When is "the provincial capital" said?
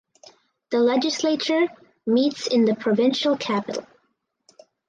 2.65-3.85